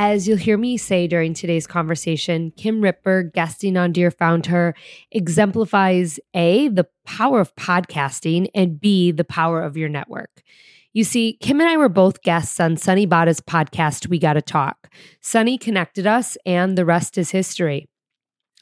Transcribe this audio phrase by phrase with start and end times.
[0.00, 4.76] As you'll hear me say during today's conversation, Kim Ripberg, guesting on Dear Founder,
[5.10, 10.44] exemplifies A, the power of podcasting, and B, the power of your network.
[10.92, 14.88] You see, Kim and I were both guests on Sunny Bada's podcast, We Gotta Talk.
[15.20, 17.87] Sunny connected us, and the rest is history.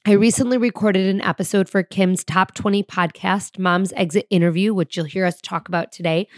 [0.09, 5.05] I recently recorded an episode for Kim's Top 20 podcast, Mom's Exit Interview, which you'll
[5.05, 6.29] hear us talk about today.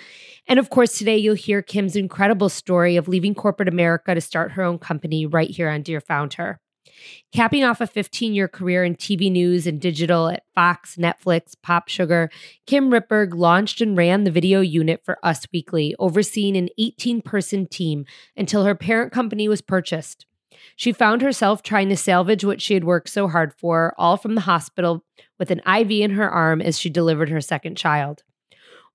[0.46, 4.52] And of course, today you'll hear Kim's incredible story of leaving corporate America to start
[4.52, 6.60] her own company right here on Dear Founder.
[7.30, 11.88] Capping off a 15 year career in TV news and digital at Fox, Netflix, Pop
[11.88, 12.30] Sugar,
[12.66, 17.66] Kim Ripberg launched and ran the video unit for Us Weekly, overseeing an 18 person
[17.66, 20.24] team until her parent company was purchased.
[20.76, 24.34] She found herself trying to salvage what she had worked so hard for, all from
[24.34, 25.04] the hospital
[25.38, 28.22] with an IV in her arm as she delivered her second child.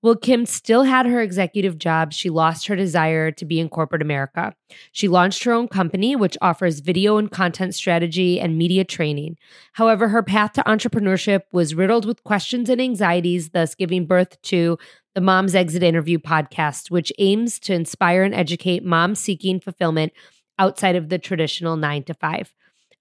[0.04, 4.02] While Kim still had her executive job, she lost her desire to be in corporate
[4.02, 4.54] America.
[4.92, 9.38] She launched her own company, which offers video and content strategy and media training.
[9.72, 14.76] However, her path to entrepreneurship was riddled with questions and anxieties, thus giving birth to
[15.14, 20.12] the Mom's Exit Interview podcast, which aims to inspire and educate moms seeking fulfillment
[20.58, 22.52] outside of the traditional nine to five.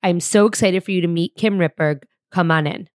[0.02, 2.04] I'm so excited for you to meet Kim Ripberg.
[2.32, 2.90] Come on in.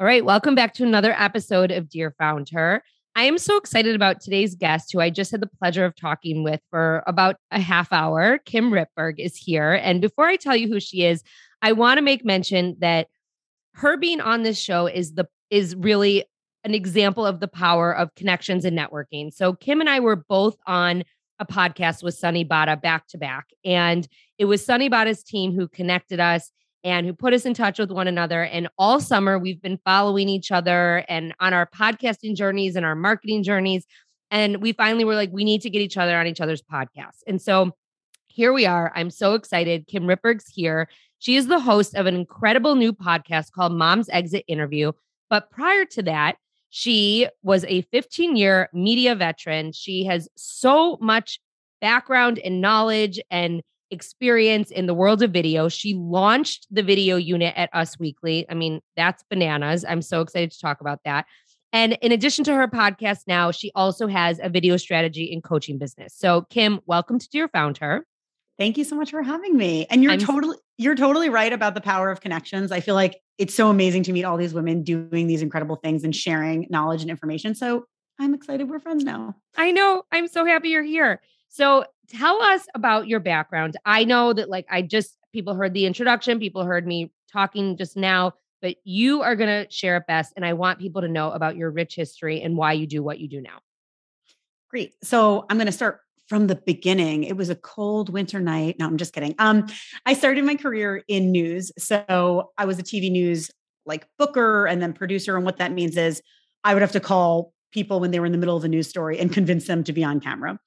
[0.00, 2.82] All right, welcome back to another episode of Dear Founder.
[3.16, 6.42] I am so excited about today's guest, who I just had the pleasure of talking
[6.42, 8.38] with for about a half hour.
[8.44, 9.74] Kim Ripberg is here.
[9.74, 11.22] And before I tell you who she is,
[11.62, 13.06] I want to make mention that
[13.74, 16.24] her being on this show is the is really
[16.64, 19.32] an example of the power of connections and networking.
[19.32, 21.04] So Kim and I were both on
[21.38, 23.46] a podcast with Sunny Bada back to back.
[23.64, 24.06] And
[24.38, 26.50] it was Sunny Bada's team who connected us
[26.84, 28.42] and who put us in touch with one another.
[28.42, 32.94] And all summer, we've been following each other and on our podcasting journeys and our
[32.94, 33.86] marketing journeys.
[34.30, 37.22] And we finally were like, we need to get each other on each other's podcasts.
[37.26, 37.72] And so
[38.26, 38.92] here we are.
[38.94, 39.86] I'm so excited.
[39.86, 40.88] Kim Ripberg's here.
[41.20, 44.92] She is the host of an incredible new podcast called Mom's Exit Interview.
[45.30, 46.36] But prior to that,
[46.76, 49.70] she was a 15 year media veteran.
[49.70, 51.38] She has so much
[51.80, 53.62] background and knowledge and
[53.92, 55.68] experience in the world of video.
[55.68, 58.44] She launched the video unit at Us Weekly.
[58.50, 59.84] I mean, that's bananas.
[59.88, 61.26] I'm so excited to talk about that.
[61.72, 65.78] And in addition to her podcast now, she also has a video strategy and coaching
[65.78, 66.12] business.
[66.16, 68.04] So, Kim, welcome to Dear Founder.
[68.58, 69.86] Thank you so much for having me.
[69.90, 72.72] And you're I'm totally you're totally right about the power of connections.
[72.72, 76.04] I feel like it's so amazing to meet all these women doing these incredible things
[76.04, 77.54] and sharing knowledge and information.
[77.54, 77.86] So
[78.18, 79.34] I'm excited we're friends now.
[79.56, 80.04] I know.
[80.12, 81.20] I'm so happy you're here.
[81.48, 83.76] So tell us about your background.
[83.84, 87.96] I know that like I just people heard the introduction, people heard me talking just
[87.96, 91.32] now, but you are going to share it best and I want people to know
[91.32, 93.58] about your rich history and why you do what you do now.
[94.70, 94.94] Great.
[95.02, 97.24] So I'm going to start from the beginning.
[97.24, 98.76] It was a cold winter night.
[98.78, 99.34] No, I'm just kidding.
[99.38, 99.66] Um,
[100.06, 101.70] I started my career in news.
[101.78, 103.50] So I was a TV news
[103.86, 105.36] like booker and then producer.
[105.36, 106.22] And what that means is
[106.62, 108.88] I would have to call people when they were in the middle of a news
[108.88, 110.58] story and convince them to be on camera.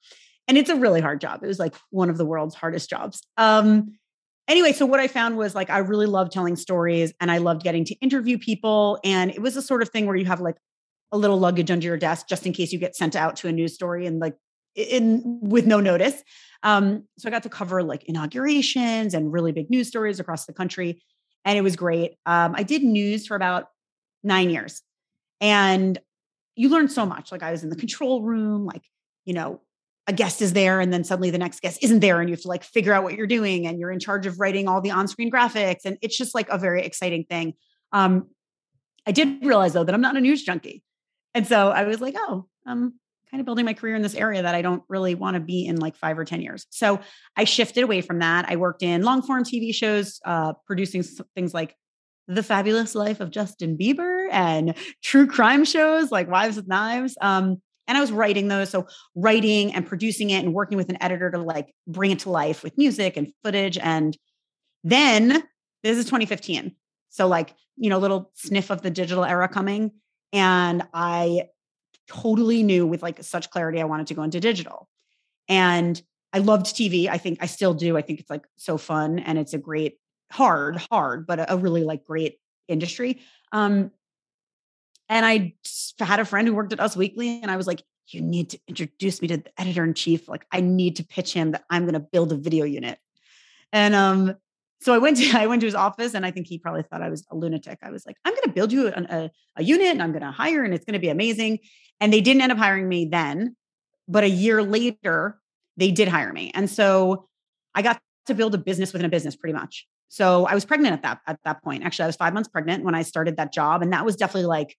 [0.46, 1.42] And it's a really hard job.
[1.42, 3.22] It was like one of the world's hardest jobs.
[3.36, 3.96] Um,
[4.46, 7.62] anyway, so what I found was like I really loved telling stories and I loved
[7.62, 8.98] getting to interview people.
[9.04, 10.56] And it was a sort of thing where you have like
[11.10, 13.52] a little luggage under your desk just in case you get sent out to a
[13.52, 14.36] news story and like
[14.78, 16.22] in with no notice.
[16.62, 20.52] Um, so I got to cover like inaugurations and really big news stories across the
[20.52, 21.02] country,
[21.44, 22.16] and it was great.
[22.26, 23.66] Um, I did news for about
[24.22, 24.82] nine years,
[25.40, 25.98] and
[26.56, 27.30] you learn so much.
[27.30, 28.82] Like I was in the control room, like
[29.24, 29.60] you know,
[30.06, 32.42] a guest is there, and then suddenly the next guest isn't there, and you have
[32.42, 34.90] to like figure out what you're doing, and you're in charge of writing all the
[34.90, 37.54] on-screen graphics, and it's just like a very exciting thing.
[37.92, 38.28] Um,
[39.06, 40.82] I did realize though that I'm not a news junkie,
[41.34, 42.94] and so I was like, oh, um,
[43.30, 45.66] kind of building my career in this area that I don't really want to be
[45.66, 46.66] in like five or 10 years.
[46.70, 47.00] So
[47.36, 48.46] I shifted away from that.
[48.48, 51.02] I worked in long form TV shows, uh, producing
[51.34, 51.76] things like
[52.26, 57.16] The Fabulous Life of Justin Bieber and true crime shows like Wives with Knives.
[57.20, 58.70] Um, and I was writing those.
[58.70, 62.30] So writing and producing it and working with an editor to like bring it to
[62.30, 63.78] life with music and footage.
[63.78, 64.16] And
[64.84, 65.42] then
[65.82, 66.74] this is 2015.
[67.08, 69.92] So like, you know, little sniff of the digital era coming.
[70.32, 71.44] And I
[72.08, 74.88] totally knew with like such clarity I wanted to go into digital.
[75.48, 76.00] And
[76.32, 77.08] I loved TV.
[77.08, 77.96] I think I still do.
[77.96, 79.98] I think it's like so fun and it's a great,
[80.30, 82.38] hard, hard, but a, a really like great
[82.68, 83.20] industry.
[83.52, 83.90] Um,
[85.08, 85.54] and I
[85.98, 88.58] had a friend who worked at Us Weekly, and I was like, "You need to
[88.68, 90.28] introduce me to the editor in chief.
[90.28, 92.98] Like, I need to pitch him that I'm going to build a video unit."
[93.72, 94.36] And um,
[94.80, 97.02] so I went to I went to his office, and I think he probably thought
[97.02, 97.78] I was a lunatic.
[97.82, 100.30] I was like, "I'm going to build you a, a unit, and I'm going to
[100.30, 101.58] hire, and it's going to be amazing."
[102.00, 103.56] And they didn't end up hiring me then,
[104.06, 105.38] but a year later,
[105.76, 107.28] they did hire me, and so
[107.74, 109.86] I got to build a business within a business, pretty much.
[110.08, 111.84] So I was pregnant at that at that point.
[111.84, 114.46] Actually, I was five months pregnant when I started that job, and that was definitely
[114.46, 114.76] like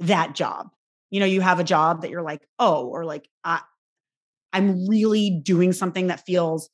[0.00, 0.68] that job.
[1.10, 3.60] You know, you have a job that you're like, oh, or like I,
[4.52, 6.68] I'm really doing something that feels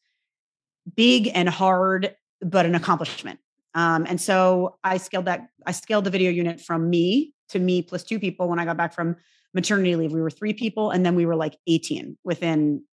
[0.97, 2.15] big and hard,
[2.45, 3.41] but an accomplishment.
[3.75, 7.83] Um, and so I scaled that, I scaled the video unit from me to me
[7.83, 9.17] plus two people when I got back from
[9.53, 10.13] maternity leave.
[10.13, 12.85] We were three people, and then we were like 18 within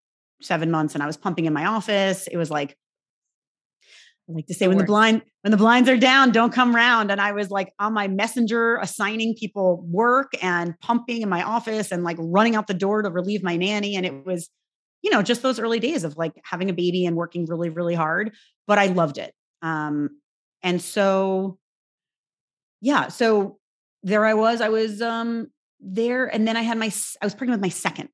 [0.42, 0.95] seven months.
[0.95, 2.27] And I was pumping in my office.
[2.27, 2.77] It was like
[4.30, 7.12] I like to say when the blind when the blinds are down, don't come round.
[7.12, 11.92] And I was like on my messenger assigning people work and pumping in my office
[11.92, 13.95] and like running out the door to relieve my nanny.
[13.95, 14.50] And it was,
[15.01, 17.95] you know, just those early days of like having a baby and working really, really
[17.95, 18.31] hard.
[18.68, 19.33] But I loved it.
[19.61, 20.21] Um,
[20.63, 21.57] and so
[22.81, 23.59] yeah, so
[24.03, 24.61] there I was.
[24.61, 25.47] I was um
[25.79, 26.91] there, and then I had my
[27.21, 28.09] I was pregnant with my second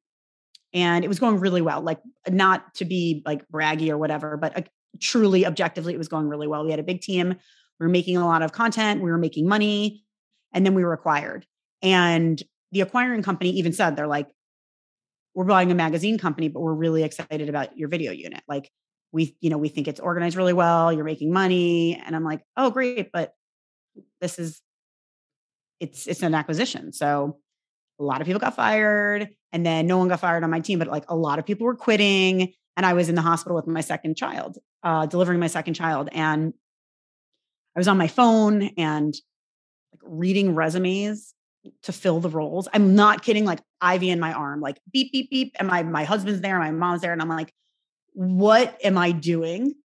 [0.74, 2.00] and it was going really well like
[2.30, 4.70] not to be like braggy or whatever but
[5.02, 8.18] truly objectively it was going really well we had a big team we were making
[8.18, 10.04] a lot of content we were making money
[10.54, 11.46] and then we were acquired
[11.82, 14.28] and the acquiring company even said they're like
[15.34, 18.70] we're buying a magazine company but we're really excited about your video unit like
[19.12, 22.42] we you know we think it's organized really well you're making money and i'm like
[22.56, 23.34] oh great but
[24.22, 24.62] this is
[25.80, 27.38] it's it's an acquisition so
[28.00, 30.80] a lot of people got fired and then no one got fired on my team
[30.80, 33.68] but like a lot of people were quitting and I was in the hospital with
[33.68, 36.54] my second child, uh, delivering my second child, and
[37.76, 39.14] I was on my phone and
[39.92, 41.34] like reading resumes
[41.84, 42.68] to fill the roles.
[42.72, 43.46] I'm not kidding.
[43.46, 46.72] Like IV in my arm, like beep beep beep, and my my husband's there, my
[46.72, 47.52] mom's there, and I'm like,
[48.18, 49.76] what am I doing?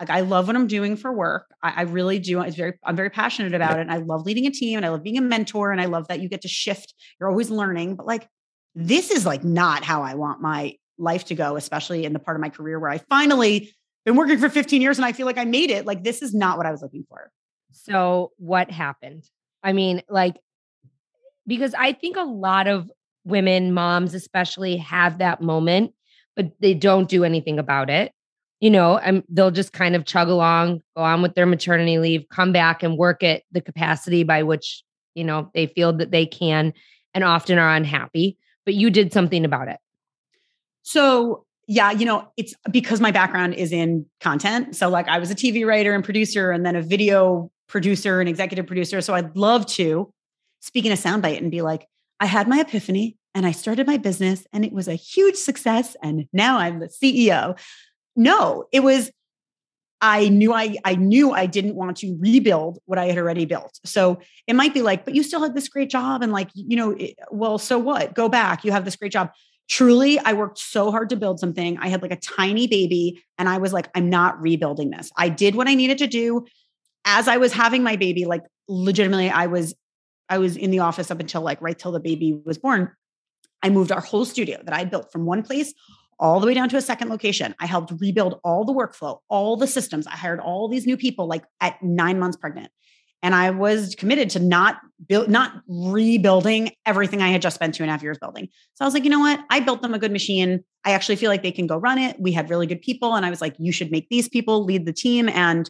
[0.00, 1.46] Like I love what I'm doing for work.
[1.62, 2.40] I, I really do.
[2.40, 3.82] It's very I'm very passionate about it.
[3.82, 6.08] And I love leading a team, and I love being a mentor, and I love
[6.08, 6.94] that you get to shift.
[7.20, 8.26] You're always learning, but like
[8.74, 12.36] this is like not how I want my life to go, especially in the part
[12.36, 13.72] of my career where I finally
[14.04, 15.86] been working for 15 years and I feel like I made it.
[15.86, 17.30] Like this is not what I was looking for.
[17.70, 19.24] So what happened?
[19.62, 20.36] I mean, like,
[21.46, 22.90] because I think a lot of
[23.24, 25.92] women, moms especially, have that moment,
[26.36, 28.12] but they don't do anything about it.
[28.60, 32.26] You know, and they'll just kind of chug along, go on with their maternity leave,
[32.30, 34.82] come back and work at the capacity by which,
[35.14, 36.74] you know, they feel that they can
[37.14, 38.36] and often are unhappy.
[38.66, 39.78] But you did something about it.
[40.82, 44.74] So yeah, you know, it's because my background is in content.
[44.74, 48.28] So like I was a TV writer and producer and then a video producer and
[48.28, 49.00] executive producer.
[49.00, 50.12] So I'd love to
[50.58, 51.86] speak in a soundbite and be like,
[52.18, 55.96] I had my epiphany and I started my business and it was a huge success.
[56.02, 57.58] And now I'm the CEO.
[58.16, 59.10] No, it was
[60.00, 63.78] I knew I I knew I didn't want to rebuild what I had already built.
[63.84, 66.76] So it might be like, but you still had this great job, and like you
[66.76, 68.14] know, it, well, so what?
[68.14, 68.64] Go back.
[68.64, 69.30] You have this great job
[69.70, 73.48] truly i worked so hard to build something i had like a tiny baby and
[73.48, 76.44] i was like i'm not rebuilding this i did what i needed to do
[77.04, 79.72] as i was having my baby like legitimately i was
[80.28, 82.90] i was in the office up until like right till the baby was born
[83.62, 85.74] i moved our whole studio that i built from one place
[86.18, 89.56] all the way down to a second location i helped rebuild all the workflow all
[89.56, 92.70] the systems i hired all these new people like at nine months pregnant
[93.22, 97.82] and I was committed to not build, not rebuilding everything I had just spent two
[97.82, 98.48] and a half years building.
[98.74, 99.40] So I was like, you know what?
[99.50, 100.64] I built them a good machine.
[100.84, 102.18] I actually feel like they can go run it.
[102.18, 103.14] We had really good people.
[103.14, 105.28] And I was like, you should make these people lead the team.
[105.28, 105.68] And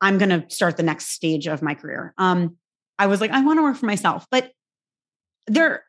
[0.00, 2.14] I'm going to start the next stage of my career.
[2.18, 2.56] Um,
[2.98, 4.26] I was like, I want to work for myself.
[4.30, 4.50] But
[5.46, 5.84] there,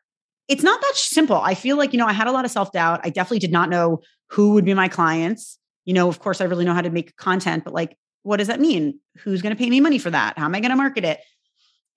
[0.50, 1.36] it's not that simple.
[1.36, 3.00] I feel like, you know, I had a lot of self doubt.
[3.04, 5.58] I definitely did not know who would be my clients.
[5.86, 8.48] You know, of course, I really know how to make content, but like what does
[8.48, 8.98] that mean?
[9.18, 10.38] Who's going to pay me money for that?
[10.38, 11.20] How am I going to market it?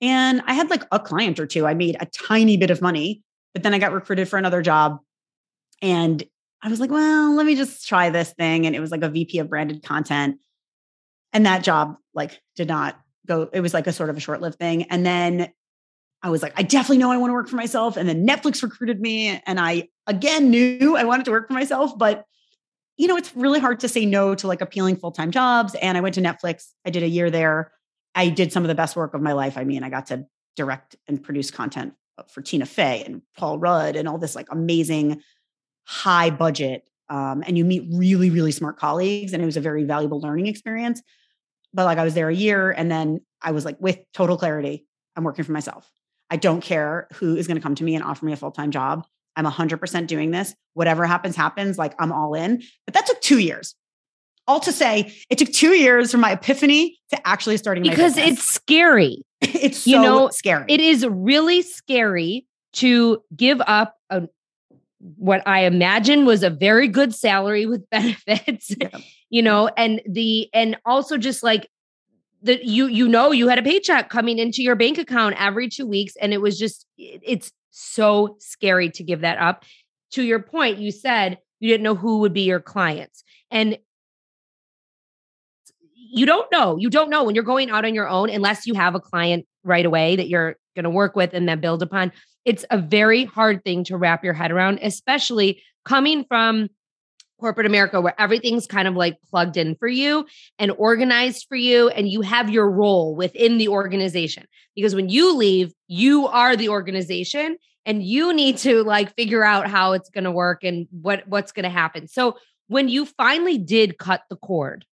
[0.02, 1.66] And I had like a client or two.
[1.66, 5.00] I made a tiny bit of money, but then I got recruited for another job
[5.82, 6.24] And
[6.62, 8.66] I was like, well, let me just try this thing.
[8.66, 10.38] And it was like a VP of branded content.
[11.34, 14.58] And that job like did not go, it was like a sort of a short-lived
[14.58, 14.84] thing.
[14.84, 15.52] And then
[16.24, 17.98] I was like, I definitely know I want to work for myself.
[17.98, 19.42] And then Netflix recruited me.
[19.46, 22.26] And I again knew I wanted to work for myself, but
[22.96, 25.76] you know, it's really hard to say no to like appealing full-time jobs.
[25.76, 26.68] And I went to Netflix.
[26.86, 27.72] I did a year there.
[28.16, 29.58] I did some of the best work of my life.
[29.58, 30.26] I mean, I got to
[30.56, 31.96] direct and produce content
[32.30, 35.22] for Tina Fey and Paul Rudd and all this like amazing
[35.86, 36.84] high budget.
[37.10, 39.34] Um, and you meet really, really smart colleagues.
[39.34, 41.02] And it was a very valuable learning experience.
[41.74, 44.86] But like I was there a year and then I was like, with total clarity,
[45.16, 45.92] I'm working for myself.
[46.34, 48.50] I don't care who is going to come to me and offer me a full
[48.50, 49.06] time job.
[49.36, 50.56] I'm 100% doing this.
[50.74, 51.78] Whatever happens, happens.
[51.78, 52.64] Like I'm all in.
[52.86, 53.76] But that took two years.
[54.48, 58.44] All to say, it took two years from my epiphany to actually starting because it's
[58.44, 59.22] scary.
[59.42, 60.66] it's so you know, scary.
[60.70, 64.24] It is really scary to give up a
[65.18, 68.98] what I imagine was a very good salary with benefits, yeah.
[69.30, 71.70] you know, and the and also just like
[72.44, 75.86] that you you know you had a paycheck coming into your bank account every 2
[75.88, 79.66] weeks and it was just it's so scary to give that up.
[80.12, 83.24] To your point, you said you didn't know who would be your clients.
[83.50, 83.78] And
[85.96, 86.78] you don't know.
[86.78, 89.48] You don't know when you're going out on your own unless you have a client
[89.64, 92.12] right away that you're going to work with and then build upon.
[92.46, 96.70] It's a very hard thing to wrap your head around, especially coming from
[97.40, 100.26] corporate America where everything's kind of like plugged in for you
[100.60, 104.46] and organized for you and you have your role within the organization.
[104.76, 109.68] Because when you leave, you are the organization and you need to like figure out
[109.68, 112.08] how it's going to work and what what's going to happen.
[112.08, 112.38] So
[112.68, 114.86] when you finally did cut the cord,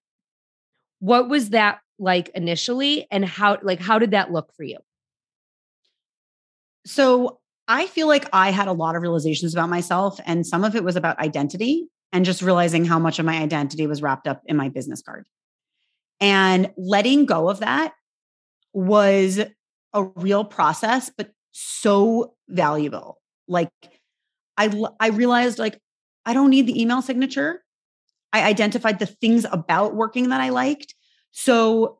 [0.98, 4.78] what was that like initially and how like how did that look for you?
[6.86, 10.74] So I feel like I had a lot of realizations about myself, and some of
[10.74, 14.42] it was about identity and just realizing how much of my identity was wrapped up
[14.46, 15.26] in my business card.
[16.20, 17.94] And letting go of that
[18.72, 19.40] was
[19.92, 23.20] a real process, but so valuable.
[23.48, 23.70] Like
[24.56, 25.80] I I realized like
[26.26, 27.62] I don't need the email signature.
[28.32, 30.94] I identified the things about working that I liked.
[31.32, 31.98] So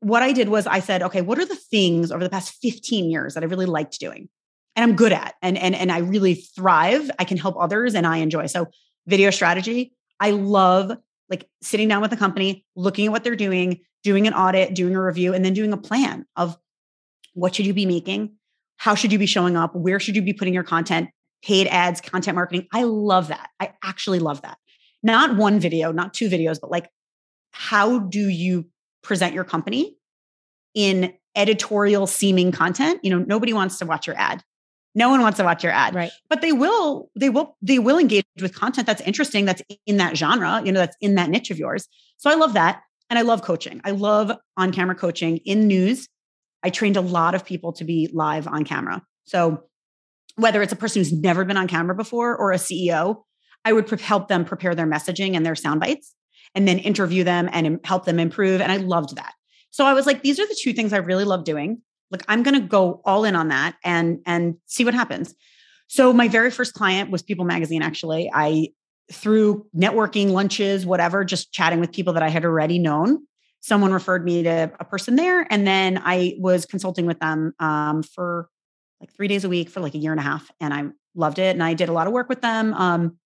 [0.00, 3.10] what I did was I said, okay, what are the things over the past 15
[3.10, 4.28] years that I really liked doing?
[4.76, 7.10] And I'm good at and and and I really thrive.
[7.18, 8.46] I can help others and I enjoy.
[8.46, 8.68] So
[9.08, 9.92] video strategy.
[10.20, 10.96] I love
[11.28, 14.94] like sitting down with a company, looking at what they're doing, doing an audit, doing
[14.94, 16.56] a review, and then doing a plan of
[17.34, 18.34] what should you be making?
[18.76, 19.74] How should you be showing up?
[19.74, 21.10] Where should you be putting your content?
[21.42, 22.66] Paid ads, content marketing.
[22.72, 23.50] I love that.
[23.60, 24.58] I actually love that.
[25.02, 26.88] Not one video, not two videos, but like
[27.52, 28.66] how do you
[29.02, 29.96] present your company
[30.74, 33.00] in editorial seeming content?
[33.02, 34.42] You know, nobody wants to watch your ad.
[34.98, 35.94] No one wants to watch your ad.
[35.94, 36.10] Right.
[36.28, 40.16] But they will, they will, they will engage with content that's interesting, that's in that
[40.16, 41.86] genre, you know, that's in that niche of yours.
[42.16, 42.82] So I love that.
[43.08, 43.80] And I love coaching.
[43.84, 46.08] I love on camera coaching in news.
[46.64, 49.00] I trained a lot of people to be live on camera.
[49.24, 49.62] So
[50.34, 53.22] whether it's a person who's never been on camera before or a CEO,
[53.64, 56.12] I would help them prepare their messaging and their sound bites
[56.56, 58.60] and then interview them and help them improve.
[58.60, 59.34] And I loved that.
[59.70, 62.42] So I was like, these are the two things I really love doing like i'm
[62.42, 65.34] going to go all in on that and and see what happens.
[65.90, 68.30] So my very first client was people magazine actually.
[68.32, 68.68] I
[69.10, 73.26] through networking lunches whatever just chatting with people that i had already known
[73.60, 78.02] someone referred me to a person there and then i was consulting with them um,
[78.02, 78.48] for
[79.00, 80.84] like three days a week for like a year and a half and i
[81.14, 83.16] loved it and i did a lot of work with them um,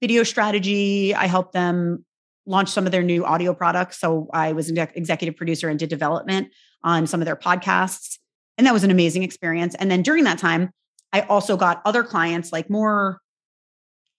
[0.00, 2.04] video strategy i helped them
[2.46, 5.90] launch some of their new audio products so i was an executive producer and did
[5.90, 6.48] development
[6.82, 8.18] on some of their podcasts.
[8.58, 9.74] And that was an amazing experience.
[9.74, 10.70] And then during that time,
[11.12, 13.20] I also got other clients, like more,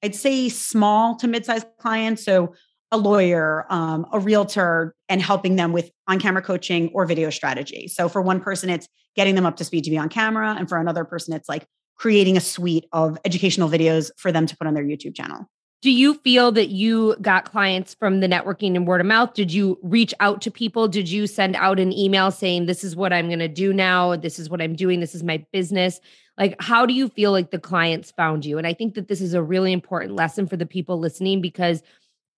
[0.03, 2.23] I'd say small to mid-sized clients.
[2.23, 2.53] So
[2.91, 7.87] a lawyer, um, a realtor, and helping them with on-camera coaching or video strategy.
[7.87, 10.55] So for one person, it's getting them up to speed to be on camera.
[10.57, 14.55] And for another person, it's like creating a suite of educational videos for them to
[14.55, 15.47] put on their YouTube channel.
[15.83, 19.35] Do you feel that you got clients from the networking and word of mouth?
[19.35, 20.87] Did you reach out to people?
[20.87, 24.15] Did you send out an email saying, This is what I'm going to do now?
[24.15, 24.99] This is what I'm doing.
[24.99, 25.99] This is my business?
[26.37, 28.57] Like, how do you feel like the clients found you?
[28.57, 31.83] And I think that this is a really important lesson for the people listening because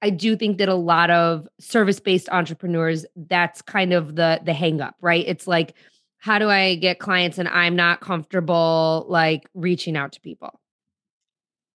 [0.01, 4.81] I do think that a lot of service-based entrepreneurs, that's kind of the the hang
[4.81, 5.25] up, right?
[5.25, 5.75] It's like,
[6.17, 10.58] how do I get clients and I'm not comfortable like reaching out to people?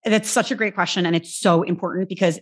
[0.05, 1.05] That's such a great question.
[1.05, 2.39] And it's so important because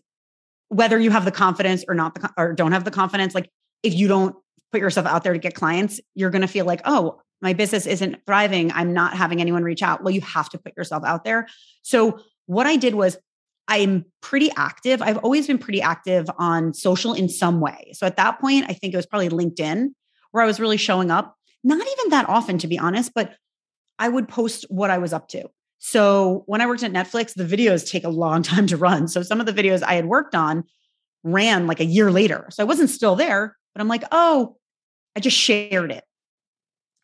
[0.68, 3.50] whether you have the confidence or not, the, or don't have the confidence, like
[3.84, 4.36] if you don't
[4.72, 7.86] put yourself out there to get clients, you're going to feel like, oh, my business
[7.86, 8.72] isn't thriving.
[8.72, 10.04] I'm not having anyone reach out.
[10.04, 11.48] Well, you have to put yourself out there.
[11.84, 13.18] So what I did was
[13.68, 15.02] I'm pretty active.
[15.02, 17.92] I've always been pretty active on social in some way.
[17.94, 19.90] So at that point, I think it was probably LinkedIn
[20.32, 21.36] where I was really showing up.
[21.64, 23.36] Not even that often, to be honest, but
[24.00, 25.50] I would post what I was up to.
[25.86, 29.10] So when I worked at Netflix, the videos take a long time to run.
[29.10, 30.64] So some of the videos I had worked on
[31.24, 32.48] ran like a year later.
[32.52, 34.56] So I wasn't still there, but I'm like, oh,
[35.14, 36.06] I just shared it.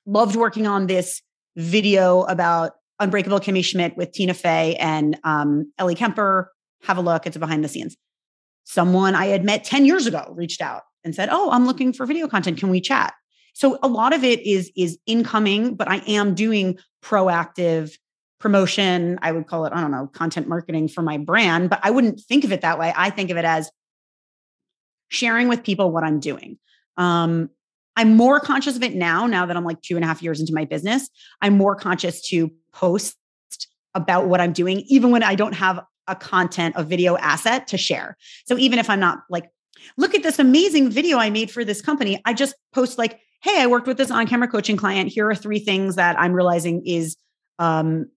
[0.05, 1.21] Loved working on this
[1.57, 2.71] video about
[3.01, 6.49] Unbreakable Kimmy Schmidt with Tina Fey and um, Ellie Kemper.
[6.83, 7.27] Have a look.
[7.27, 7.97] It's a behind the scenes.
[8.63, 12.05] Someone I had met 10 years ago reached out and said, Oh, I'm looking for
[12.05, 12.57] video content.
[12.57, 13.13] Can we chat?
[13.53, 17.97] So a lot of it is is incoming, but I am doing proactive
[18.39, 19.19] promotion.
[19.21, 22.21] I would call it, I don't know, content marketing for my brand, but I wouldn't
[22.21, 22.93] think of it that way.
[22.95, 23.69] I think of it as
[25.09, 26.57] sharing with people what I'm doing.
[26.97, 27.49] Um,
[27.95, 30.39] I'm more conscious of it now, now that I'm like two and a half years
[30.39, 31.09] into my business.
[31.41, 33.17] I'm more conscious to post
[33.93, 37.77] about what I'm doing, even when I don't have a content, a video asset to
[37.77, 38.15] share.
[38.45, 39.49] So even if I'm not like,
[39.97, 43.61] look at this amazing video I made for this company, I just post like, hey,
[43.61, 45.11] I worked with this on camera coaching client.
[45.11, 47.15] Here are three things that I'm realizing is
[47.57, 48.07] um,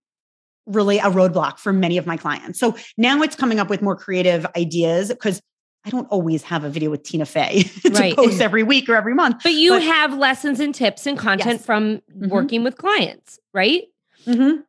[0.65, 2.59] really a roadblock for many of my clients.
[2.59, 5.41] So now it's coming up with more creative ideas because
[5.85, 8.15] I don't always have a video with Tina Fey to right.
[8.15, 9.41] post every week or every month.
[9.43, 11.65] But you but, have lessons and tips and content yes.
[11.65, 12.29] from mm-hmm.
[12.29, 13.83] working with clients, right?
[14.25, 14.61] Mm-hmm.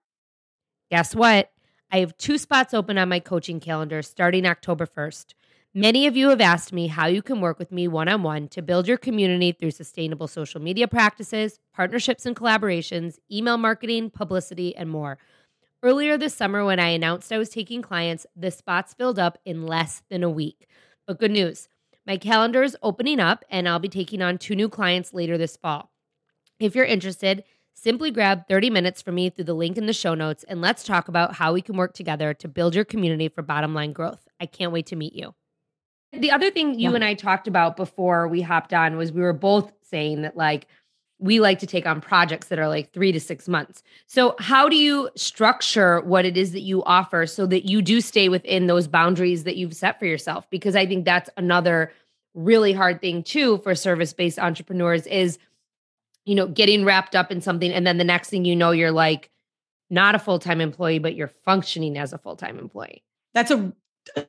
[0.91, 1.51] Guess what?
[1.93, 5.35] I have two spots open on my coaching calendar starting October 1st.
[5.77, 8.47] Many of you have asked me how you can work with me one on one
[8.49, 14.75] to build your community through sustainable social media practices, partnerships and collaborations, email marketing, publicity,
[14.77, 15.19] and more.
[15.85, 19.67] Earlier this summer, when I announced I was taking clients, the spots filled up in
[19.67, 20.67] less than a week.
[21.07, 21.69] But good news
[22.07, 25.59] my calendar is opening up, and I'll be taking on two new clients later this
[25.59, 25.91] fall.
[26.59, 30.14] If you're interested, simply grab 30 minutes from me through the link in the show
[30.14, 33.43] notes, and let's talk about how we can work together to build your community for
[33.43, 34.26] bottom line growth.
[34.41, 35.35] I can't wait to meet you.
[36.14, 36.95] The other thing you yeah.
[36.95, 40.67] and I talked about before we hopped on was we were both saying that, like,
[41.25, 43.82] we like to take on projects that are like three to six months.
[44.06, 48.02] So, how do you structure what it is that you offer so that you do
[48.02, 50.49] stay within those boundaries that you've set for yourself?
[50.50, 51.93] Because I think that's another
[52.34, 55.39] really hard thing too for service based entrepreneurs is,
[56.26, 57.73] you know, getting wrapped up in something.
[57.73, 59.30] And then the next thing you know, you're like
[59.89, 63.02] not a full time employee, but you're functioning as a full time employee.
[63.32, 63.73] That's a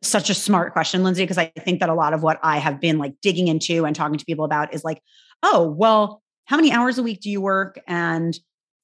[0.02, 2.80] such a smart question, Lindsay, because I think that a lot of what I have
[2.80, 5.04] been like digging into and talking to people about is like,
[5.44, 8.38] oh, well, how many hours a week do you work and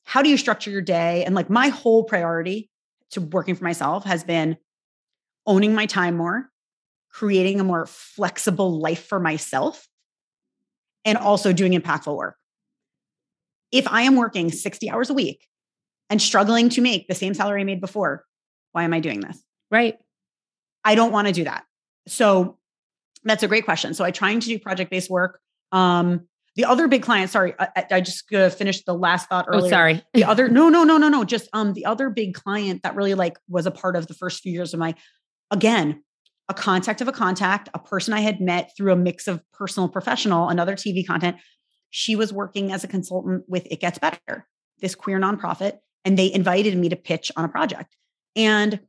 [0.03, 1.23] how do you structure your day?
[1.23, 2.69] And like my whole priority
[3.11, 4.57] to working for myself has been
[5.45, 6.51] owning my time more
[7.11, 9.87] creating a more flexible life for myself
[11.03, 12.35] and also doing impactful work.
[13.71, 15.47] If i am working 60 hours a week
[16.09, 18.25] and struggling to make the same salary I made before
[18.71, 19.43] why am i doing this?
[19.69, 19.97] Right.
[20.83, 21.65] I don't want to do that.
[22.07, 22.57] So
[23.23, 23.93] that's a great question.
[23.93, 25.39] So i trying to do project based work
[25.71, 26.27] um,
[26.61, 29.65] the other big client, sorry, I, I just uh, finished the last thought oh, earlier.
[29.65, 30.03] Oh, sorry.
[30.13, 31.23] the other, no, no, no, no, no.
[31.23, 34.43] Just um, the other big client that really like was a part of the first
[34.43, 34.93] few years of my,
[35.49, 36.03] again,
[36.49, 39.89] a contact of a contact, a person I had met through a mix of personal,
[39.89, 41.37] professional, another TV content.
[41.89, 44.47] She was working as a consultant with It Gets Better,
[44.81, 47.97] this queer nonprofit, and they invited me to pitch on a project.
[48.35, 48.79] And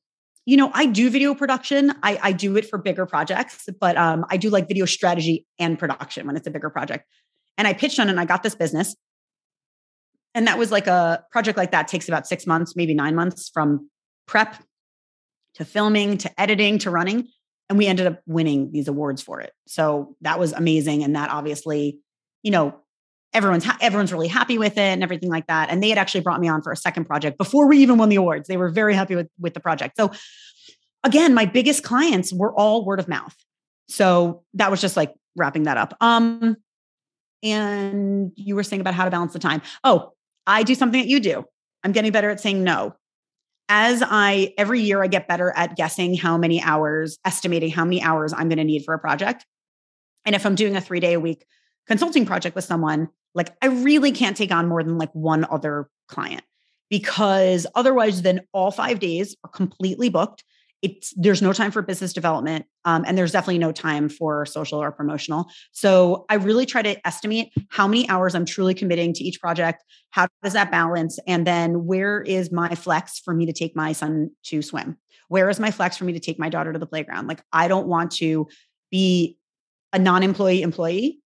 [0.45, 1.95] you know, I do video production.
[2.03, 5.79] I, I do it for bigger projects, but um, I do like video strategy and
[5.79, 7.07] production when it's a bigger project.
[7.59, 8.95] And I pitched on it and I got this business.
[10.35, 13.51] And that was like a project like that takes about six months, maybe nine months
[13.53, 13.91] from
[14.27, 14.57] prep
[15.55, 17.29] to filming to editing to running.
[17.69, 19.53] And we ended up winning these awards for it.
[19.67, 21.05] So that was amazing.
[21.05, 21.99] And that obviously,
[22.43, 22.75] you know,
[23.35, 25.71] everyone's ha- everyone's really happy with it and everything like that.
[25.71, 28.09] And they had actually brought me on for a second project before we even won
[28.09, 28.49] the awards.
[28.49, 29.97] They were very happy with with the project.
[29.97, 30.13] So
[31.05, 33.35] again, my biggest clients were all word of mouth.
[33.89, 35.97] So that was just like wrapping that up.
[36.01, 36.57] Um,
[37.43, 39.63] and you were saying about how to balance the time.
[39.85, 40.13] Oh,
[40.47, 41.45] I do something that you do.
[41.85, 42.95] I'm getting better at saying no.
[43.69, 48.03] As I every year I get better at guessing how many hours, estimating how many
[48.03, 49.47] hours I'm going to need for a project.
[50.25, 51.47] And if I'm doing a 3-day a week
[51.87, 55.89] consulting project with someone, like I really can't take on more than like one other
[56.09, 56.43] client
[56.91, 60.45] because otherwise then all 5 days are completely booked
[60.83, 64.83] it's there's no time for business development um, and there's definitely no time for social
[64.83, 65.47] or promotional.
[65.71, 69.85] So i really try to estimate how many hours i'm truly committing to each project
[70.11, 73.93] how does that balance and then where is my flex for me to take my
[73.93, 74.99] son to swim?
[75.29, 77.29] Where is my flex for me to take my daughter to the playground?
[77.29, 78.49] Like i don't want to
[78.91, 79.39] be
[79.93, 81.21] a non-employee employee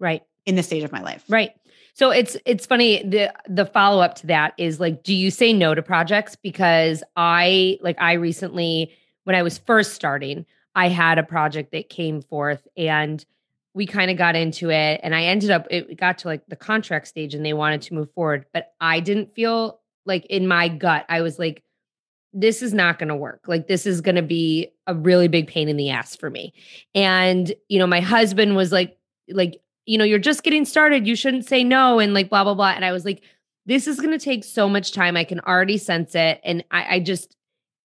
[0.00, 0.22] right.
[0.44, 1.24] in this stage of my life.
[1.28, 1.52] Right
[1.96, 5.54] so it's it's funny the the follow up to that is like do you say
[5.54, 8.92] no to projects because I like I recently
[9.24, 13.24] when I was first starting, I had a project that came forth and
[13.72, 16.54] we kind of got into it and I ended up it got to like the
[16.54, 20.68] contract stage and they wanted to move forward, but I didn't feel like in my
[20.68, 21.62] gut I was like
[22.34, 23.44] this is not going to work.
[23.46, 26.52] Like this is going to be a really big pain in the ass for me.
[26.94, 28.98] And you know, my husband was like
[29.30, 32.54] like you know, you're just getting started, you shouldn't say no and like blah blah
[32.54, 33.22] blah and I was like
[33.64, 35.16] this is going to take so much time.
[35.16, 37.36] I can already sense it and I I just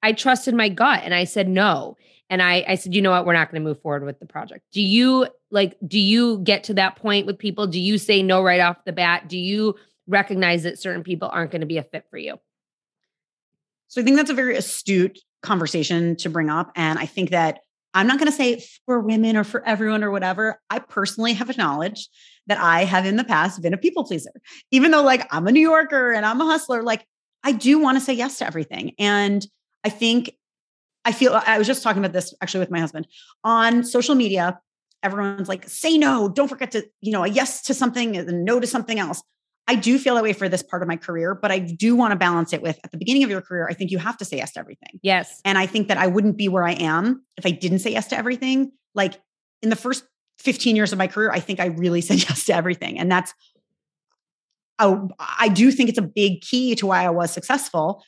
[0.03, 1.97] I trusted my gut and I said no.
[2.29, 4.25] And I, I said, you know what, we're not going to move forward with the
[4.25, 4.63] project.
[4.71, 7.67] Do you like, do you get to that point with people?
[7.67, 9.27] Do you say no right off the bat?
[9.27, 9.75] Do you
[10.07, 12.39] recognize that certain people aren't going to be a fit for you?
[13.89, 16.71] So I think that's a very astute conversation to bring up.
[16.75, 17.59] And I think that
[17.93, 20.59] I'm not going to say for women or for everyone or whatever.
[20.69, 22.09] I personally have acknowledged
[22.47, 24.31] that I have in the past been a people pleaser,
[24.71, 26.83] even though like I'm a New Yorker and I'm a hustler.
[26.83, 27.05] Like
[27.43, 28.93] I do want to say yes to everything.
[28.97, 29.45] And
[29.83, 30.31] I think
[31.03, 33.07] I feel I was just talking about this actually with my husband
[33.43, 34.59] on social media.
[35.03, 38.59] Everyone's like, say no, don't forget to, you know, a yes to something and no
[38.59, 39.23] to something else.
[39.67, 42.11] I do feel that way for this part of my career, but I do want
[42.11, 44.25] to balance it with at the beginning of your career, I think you have to
[44.25, 44.99] say yes to everything.
[45.01, 45.39] Yes.
[45.45, 48.07] And I think that I wouldn't be where I am if I didn't say yes
[48.07, 48.71] to everything.
[48.95, 49.21] Like
[49.61, 50.03] in the first
[50.39, 52.99] 15 years of my career, I think I really said yes to everything.
[52.99, 53.33] And that's,
[54.79, 58.03] I do think it's a big key to why I was successful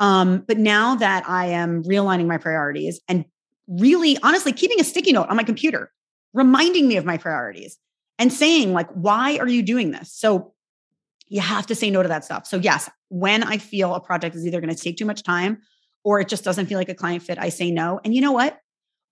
[0.00, 3.24] um, but now that I am realigning my priorities and
[3.66, 5.90] really honestly keeping a sticky note on my computer,
[6.34, 7.78] reminding me of my priorities
[8.18, 10.12] and saying, like, why are you doing this?
[10.12, 10.52] So
[11.28, 12.46] you have to say no to that stuff.
[12.46, 15.58] So, yes, when I feel a project is either going to take too much time
[16.04, 18.00] or it just doesn't feel like a client fit, I say no.
[18.04, 18.58] And you know what?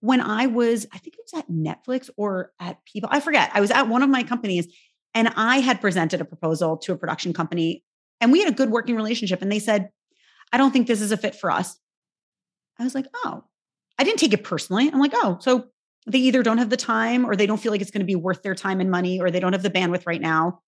[0.00, 3.61] When I was, I think it was at Netflix or at People, I forget, I
[3.61, 4.68] was at one of my companies
[5.14, 7.85] and I had presented a proposal to a production company
[8.20, 9.42] and we had a good working relationship.
[9.42, 9.90] And they said,
[10.53, 11.79] I don't think this is a fit for us.
[12.79, 13.44] I was like, oh,
[13.98, 14.88] I didn't take it personally.
[14.92, 15.66] I'm like, oh, so
[16.07, 18.16] they either don't have the time or they don't feel like it's going to be
[18.16, 20.61] worth their time and money or they don't have the bandwidth right now.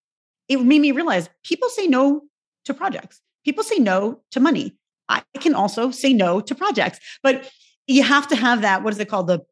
[0.48, 2.22] It made me realize people say no
[2.64, 3.20] to projects.
[3.44, 4.76] People say no to money.
[5.09, 7.48] I can also say no to projects, but
[7.87, 8.82] you have to have that.
[8.82, 9.28] What is it called?
[9.28, 9.44] The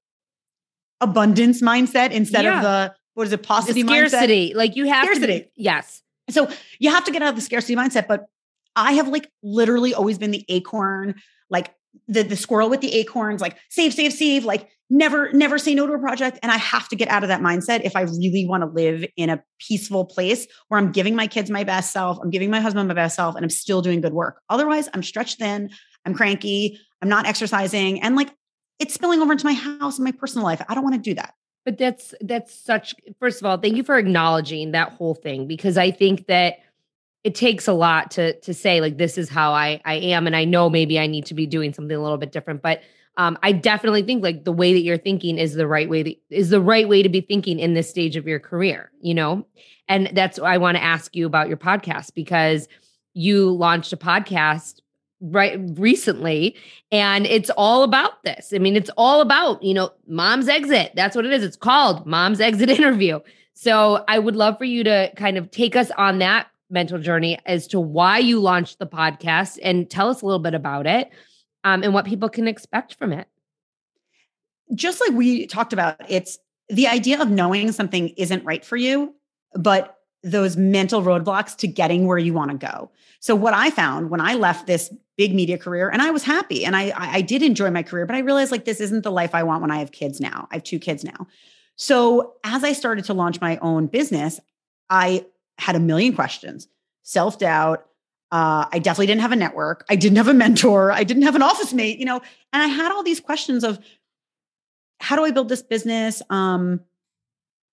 [1.00, 2.56] abundance mindset instead yeah.
[2.56, 3.42] of the what is it?
[3.42, 3.84] The scarcity.
[3.84, 4.56] Mindset?
[4.56, 5.40] Like you have scarcity.
[5.40, 5.48] to.
[5.56, 6.02] Yes.
[6.30, 8.26] So you have to get out of the scarcity mindset, but
[8.74, 11.14] I have like literally always been the acorn,
[11.50, 11.72] like
[12.08, 15.86] the the squirrel with the acorns, like save, save, save, like never, never say no
[15.86, 16.38] to a project.
[16.42, 19.04] And I have to get out of that mindset if I really want to live
[19.16, 22.60] in a peaceful place where I'm giving my kids my best self, I'm giving my
[22.60, 24.40] husband my best self, and I'm still doing good work.
[24.50, 25.70] Otherwise, I'm stretched thin,
[26.04, 28.30] I'm cranky, I'm not exercising, and like
[28.78, 30.62] it's spilling over into my house and my personal life.
[30.68, 31.34] I don't want to do that.
[31.64, 35.78] But that's that's such first of all, thank you for acknowledging that whole thing because
[35.78, 36.56] I think that
[37.22, 40.36] it takes a lot to to say like this is how I I am and
[40.36, 42.82] I know maybe I need to be doing something a little bit different but
[43.16, 46.14] um, I definitely think like the way that you're thinking is the right way to,
[46.30, 49.46] is the right way to be thinking in this stage of your career, you know?
[49.88, 52.68] And that's why I want to ask you about your podcast because
[53.12, 54.80] you launched a podcast
[55.20, 56.56] right recently
[56.90, 58.52] and it's all about this.
[58.54, 60.92] I mean, it's all about, you know, mom's exit.
[60.96, 61.44] That's what it is.
[61.44, 63.20] It's called Mom's Exit Interview.
[63.54, 67.38] So I would love for you to kind of take us on that mental journey
[67.46, 71.10] as to why you launched the podcast and tell us a little bit about it
[71.64, 73.26] um, and what people can expect from it.
[74.74, 79.14] Just like we talked about, it's the idea of knowing something isn't right for you,
[79.54, 82.90] but those mental roadblocks to getting where you want to go.
[83.20, 86.64] So what I found when I left this big media career, and I was happy
[86.64, 89.34] and I I did enjoy my career, but I realized like this isn't the life
[89.34, 90.48] I want when I have kids now.
[90.50, 91.26] I have two kids now.
[91.76, 94.40] So as I started to launch my own business,
[94.88, 95.26] I
[95.58, 96.68] had a million questions,
[97.02, 97.86] self doubt.
[98.34, 99.84] Uh, I definitely didn't have a network.
[99.88, 100.90] I didn't have a mentor.
[100.90, 102.20] I didn't have an office mate, you know,
[102.52, 103.78] and I had all these questions of
[104.98, 106.20] how do I build this business?
[106.30, 106.80] Um,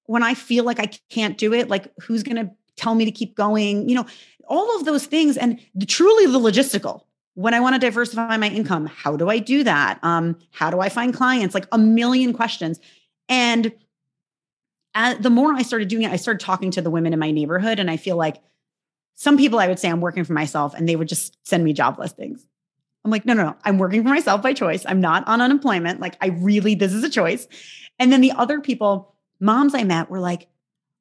[0.06, 3.12] when I feel like I can't do it, like who's going to tell me to
[3.12, 3.90] keep going?
[3.90, 4.06] You know,
[4.48, 7.06] all of those things and the, truly the logistical.
[7.34, 9.98] When I want to diversify my income, how do I do that?
[10.04, 11.56] Um, how do I find clients?
[11.56, 12.80] Like a million questions.
[13.28, 13.74] And
[14.94, 17.32] as, the more I started doing it, I started talking to the women in my
[17.32, 17.80] neighborhood.
[17.80, 18.44] And I feel like
[19.16, 21.74] some people I would say I'm working for myself and they would just send me
[21.74, 22.46] job listings.
[23.04, 24.84] I'm like, no, no, no, I'm working for myself by choice.
[24.86, 26.00] I'm not on unemployment.
[26.00, 27.48] Like, I really, this is a choice.
[27.98, 30.48] And then the other people, moms I met were like,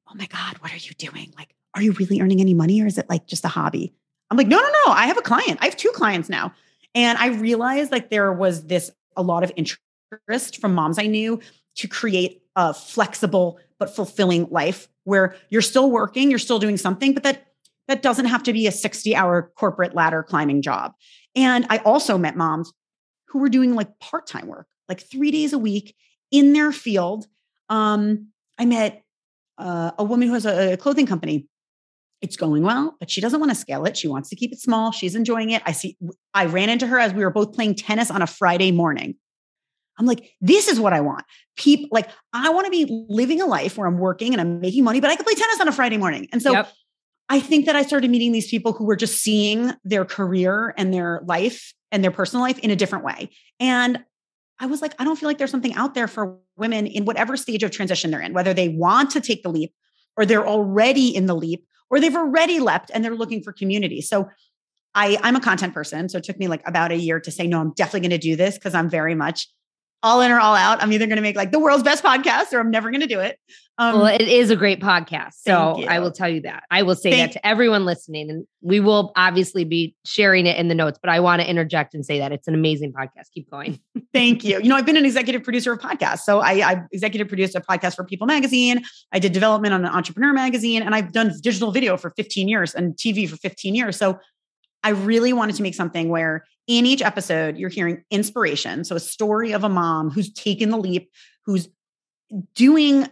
[0.07, 1.33] oh my God, what are you doing?
[1.37, 3.93] Like, are you really earning any money or is it like just a hobby?
[4.29, 4.93] I'm like, no, no, no.
[4.93, 5.59] I have a client.
[5.61, 6.53] I have two clients now.
[6.95, 11.39] And I realized like there was this, a lot of interest from moms I knew
[11.75, 17.13] to create a flexible but fulfilling life where you're still working, you're still doing something,
[17.13, 17.50] but that
[17.87, 20.93] that doesn't have to be a 60 hour corporate ladder climbing job.
[21.35, 22.71] And I also met moms
[23.29, 25.95] who were doing like part-time work, like 3 days a week
[26.31, 27.27] in their field.
[27.69, 28.27] Um
[28.59, 29.03] I met
[29.57, 31.47] uh, a woman who has a, a clothing company
[32.21, 33.97] it's going well, but she doesn't want to scale it.
[33.97, 34.91] She wants to keep it small.
[34.91, 35.63] She's enjoying it.
[35.65, 35.97] I see,
[36.33, 39.15] I ran into her as we were both playing tennis on a Friday morning.
[39.97, 41.25] I'm like, this is what I want.
[41.57, 44.83] People like, I want to be living a life where I'm working and I'm making
[44.83, 46.27] money, but I can play tennis on a Friday morning.
[46.31, 46.71] And so yep.
[47.31, 50.93] I think that I started meeting these people who were just seeing their career and
[50.93, 53.29] their life and their personal life in a different way.
[53.57, 54.03] And
[54.59, 57.37] I was like, I don't feel like there's something out there for women in whatever
[57.37, 59.73] stage of transition they're in, whether they want to take the leap
[60.17, 64.01] or they're already in the leap or they've already leapt and they're looking for community.
[64.01, 64.27] So
[64.93, 66.09] I, I'm a content person.
[66.09, 68.27] So it took me like about a year to say, no, I'm definitely going to
[68.27, 69.47] do this because I'm very much
[70.03, 70.81] all in or all out.
[70.81, 73.07] I'm either going to make like the world's best podcast or I'm never going to
[73.07, 73.39] do it.
[73.77, 75.33] Um, well, it is a great podcast.
[75.37, 76.63] So I will tell you that.
[76.69, 78.29] I will say thank that to everyone listening.
[78.29, 81.95] And we will obviously be sharing it in the notes, but I want to interject
[81.95, 83.31] and say that it's an amazing podcast.
[83.33, 83.79] Keep going.
[84.13, 84.59] thank you.
[84.61, 86.19] You know, I've been an executive producer of podcasts.
[86.19, 88.83] So I, I executive produced a podcast for People Magazine.
[89.11, 92.75] I did development on an entrepreneur magazine, and I've done digital video for 15 years
[92.75, 93.97] and TV for 15 years.
[93.97, 94.19] So
[94.83, 98.83] I really wanted to make something where in each episode you're hearing inspiration.
[98.83, 101.11] So a story of a mom who's taken the leap,
[101.45, 101.69] who's
[102.55, 103.07] doing,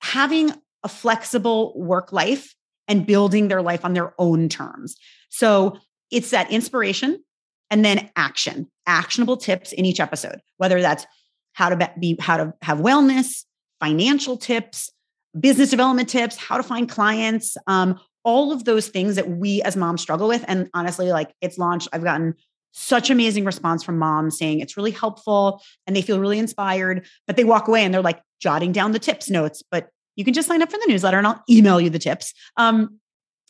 [0.00, 2.54] having a flexible work life
[2.88, 4.96] and building their life on their own terms.
[5.28, 5.78] So
[6.10, 7.22] it's that inspiration
[7.70, 11.06] and then action, actionable tips in each episode, whether that's
[11.52, 13.44] how to be, how to have wellness,
[13.80, 14.90] financial tips,
[15.38, 19.76] business development tips, how to find clients, um, all of those things that we as
[19.76, 20.44] moms struggle with.
[20.48, 22.34] And honestly, like it's launched, I've gotten
[22.72, 27.36] such amazing response from moms saying it's really helpful and they feel really inspired, but
[27.36, 29.62] they walk away and they're like jotting down the tips notes.
[29.70, 32.32] But you can just sign up for the newsletter and I'll email you the tips.
[32.56, 32.98] Um,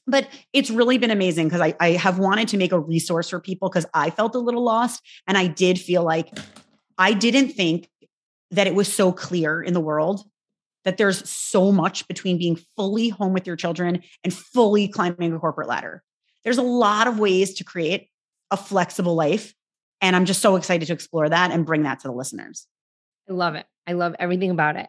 [0.06, 3.38] but it's really been amazing because I, I have wanted to make a resource for
[3.38, 5.00] people because I felt a little lost.
[5.28, 6.36] And I did feel like
[6.98, 7.88] I didn't think
[8.50, 10.24] that it was so clear in the world
[10.84, 15.38] that there's so much between being fully home with your children and fully climbing a
[15.38, 16.02] corporate ladder.
[16.44, 18.08] There's a lot of ways to create
[18.50, 19.54] a flexible life.
[20.00, 22.66] And I'm just so excited to explore that and bring that to the listeners.
[23.28, 23.66] I love it.
[23.86, 24.88] I love everything about it.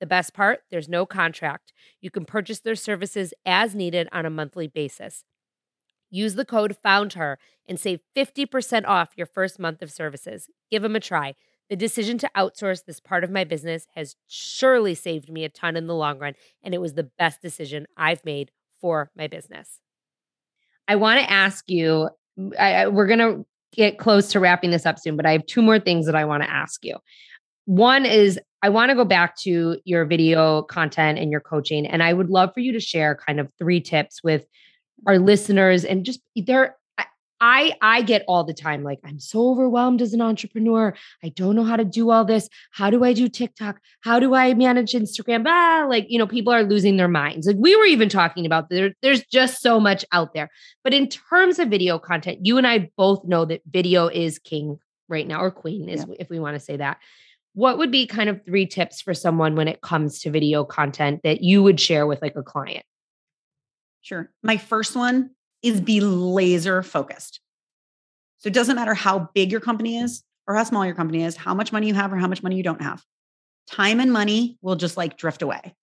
[0.00, 1.72] The best part there's no contract.
[2.00, 5.24] You can purchase their services as needed on a monthly basis.
[6.10, 10.48] Use the code FOUNDHER and save 50% off your first month of services.
[10.70, 11.34] Give them a try.
[11.68, 15.76] The decision to outsource this part of my business has surely saved me a ton
[15.76, 16.32] in the long run,
[16.62, 19.80] and it was the best decision I've made for my business.
[20.86, 22.08] I want to ask you
[22.58, 25.46] I, I, we're going to get close to wrapping this up soon, but I have
[25.46, 26.96] two more things that I want to ask you.
[27.68, 32.02] One is I want to go back to your video content and your coaching, and
[32.02, 34.46] I would love for you to share kind of three tips with
[35.06, 36.76] our listeners and just there
[37.42, 40.94] I I get all the time like I'm so overwhelmed as an entrepreneur.
[41.22, 42.48] I don't know how to do all this.
[42.72, 43.80] How do I do TikTok?
[44.00, 45.44] How do I manage Instagram?
[45.46, 47.46] Ah, like you know, people are losing their minds.
[47.46, 50.48] Like we were even talking about there, there's just so much out there.
[50.82, 54.78] But in terms of video content, you and I both know that video is king
[55.06, 56.14] right now, or queen is yeah.
[56.18, 56.96] if we want to say that.
[57.54, 61.20] What would be kind of three tips for someone when it comes to video content
[61.24, 62.84] that you would share with like a client?
[64.00, 64.30] Sure.
[64.42, 65.30] My first one
[65.62, 67.40] is be laser focused.
[68.38, 71.36] So it doesn't matter how big your company is or how small your company is,
[71.36, 73.02] how much money you have or how much money you don't have.
[73.68, 75.74] Time and money will just like drift away.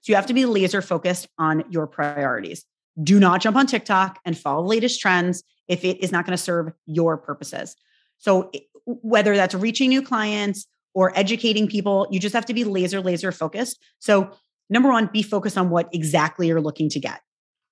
[0.00, 2.64] So you have to be laser focused on your priorities.
[3.00, 6.36] Do not jump on TikTok and follow the latest trends if it is not going
[6.36, 7.76] to serve your purposes.
[8.18, 8.50] So
[8.84, 13.32] whether that's reaching new clients or educating people, you just have to be laser, laser
[13.32, 13.82] focused.
[13.98, 14.30] So
[14.68, 17.20] number one, be focused on what exactly you're looking to get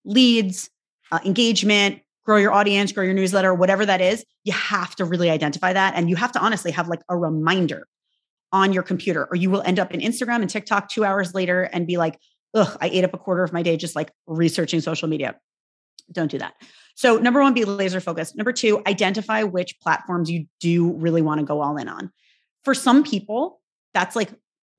[0.04, 0.70] leads,
[1.12, 5.30] uh, engagement, grow your audience, grow your newsletter, whatever that is, you have to really
[5.30, 5.94] identify that.
[5.94, 7.87] And you have to honestly have like a reminder
[8.52, 11.62] on your computer, or you will end up in Instagram and TikTok two hours later
[11.62, 12.18] and be like,
[12.54, 15.37] ugh, I ate up a quarter of my day just like researching social media.
[16.12, 16.54] Don't do that.
[16.96, 18.37] So, number one, be laser focused.
[18.37, 22.11] Number two, identify which platforms you do really want to go all in on.
[22.64, 23.60] For some people,
[23.94, 24.30] that's like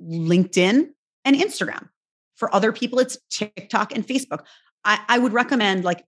[0.02, 0.90] LinkedIn
[1.26, 1.90] and Instagram.
[2.36, 4.46] For other people, it's TikTok and Facebook.
[4.84, 6.04] I, I would recommend like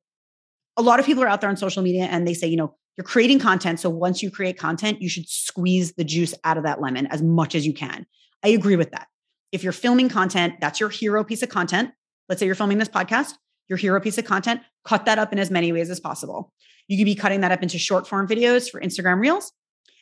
[0.78, 2.76] a lot of people are out there on social media and they say, you know,
[2.98, 3.80] you're creating content.
[3.80, 7.22] So once you create content, you should squeeze the juice out of that lemon as
[7.22, 8.06] much as you can.
[8.44, 9.08] I agree with that.
[9.52, 11.92] If you're filming content, that's your hero piece of content.
[12.30, 13.34] Let's say you're filming this podcast,
[13.68, 16.52] your hero piece of content, cut that up in as many ways as possible.
[16.88, 19.52] You could be cutting that up into short form videos for Instagram Reels.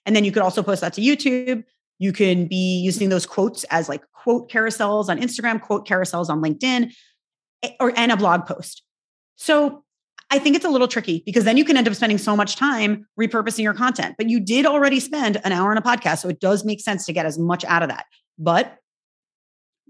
[0.05, 1.63] And then you could also post that to YouTube.
[1.99, 6.41] You can be using those quotes as like quote carousels on Instagram, quote carousels on
[6.41, 6.93] LinkedIn,
[7.63, 8.83] eh, or and a blog post.
[9.35, 9.83] So
[10.31, 12.55] I think it's a little tricky because then you can end up spending so much
[12.55, 14.15] time repurposing your content.
[14.17, 16.19] But you did already spend an hour on a podcast.
[16.19, 18.05] So it does make sense to get as much out of that.
[18.39, 18.77] But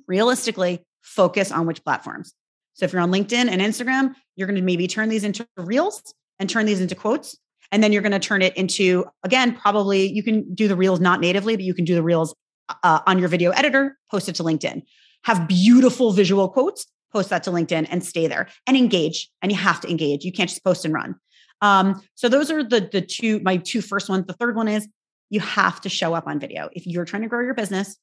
[0.08, 2.34] realistically, focus on which platforms.
[2.74, 6.02] So if you're on LinkedIn and Instagram, you're going to maybe turn these into reels
[6.40, 7.38] and turn these into quotes.
[7.72, 11.00] And then you're going to turn it into, again, probably you can do the reels
[11.00, 12.36] not natively, but you can do the reels
[12.84, 14.84] uh, on your video editor, post it to LinkedIn.
[15.24, 19.30] Have beautiful visual quotes, post that to LinkedIn and stay there and engage.
[19.42, 20.24] And you have to engage.
[20.26, 21.16] You can't just post and run.
[21.62, 24.26] Um, so those are the the two my two first ones.
[24.26, 24.88] The third one is
[25.30, 26.70] you have to show up on video.
[26.74, 27.98] If you're trying to grow your business,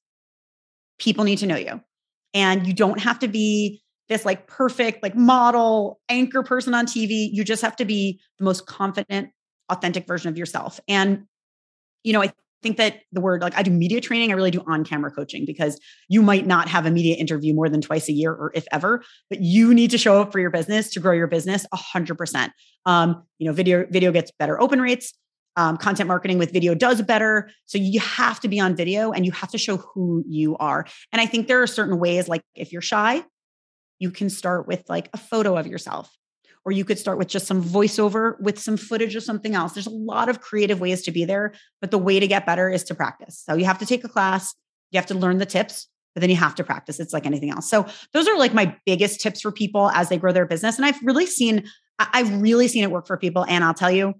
[0.98, 1.80] people need to know you.
[2.34, 7.28] And you don't have to be this like perfect like model anchor person on TV.
[7.32, 9.30] You just have to be the most confident,
[9.68, 10.80] authentic version of yourself.
[10.88, 11.24] And
[12.04, 14.62] you know, I think that the word like I do media training, I really do
[14.66, 15.78] on camera coaching because
[16.08, 19.02] you might not have a media interview more than twice a year or if ever,
[19.30, 22.18] but you need to show up for your business to grow your business a hundred
[22.18, 22.52] percent.
[22.86, 25.14] Um, you know, video, video gets better open rates.
[25.56, 27.50] Um, content marketing with video does better.
[27.66, 30.86] So you have to be on video and you have to show who you are.
[31.12, 33.24] And I think there are certain ways, like if you're shy,
[33.98, 36.16] you can start with like a photo of yourself
[36.64, 39.72] or you could start with just some voiceover with some footage of something else.
[39.72, 42.68] There's a lot of creative ways to be there, but the way to get better
[42.70, 43.42] is to practice.
[43.44, 44.54] So you have to take a class,
[44.90, 47.00] you have to learn the tips, but then you have to practice.
[47.00, 47.68] It's like anything else.
[47.68, 50.76] So those are like my biggest tips for people as they grow their business.
[50.76, 51.64] And I've really seen,
[51.98, 53.44] I've really seen it work for people.
[53.46, 54.14] And I'll tell you,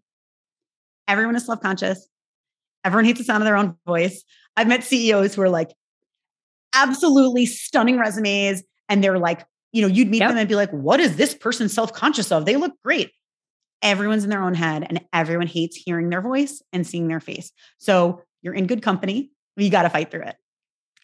[1.07, 2.09] everyone is self conscious.
[2.85, 4.23] Everyone hates the sound of their own voice.
[4.57, 5.71] I've met CEOs who are like
[6.75, 10.31] absolutely stunning resumes and they're like you know, you'd meet yep.
[10.31, 12.45] them and be like, what is this person self conscious of?
[12.45, 13.11] They look great.
[13.83, 17.53] Everyone's in their own head and everyone hates hearing their voice and seeing their face.
[17.79, 19.31] So you're in good company.
[19.57, 20.37] You got to fight through it.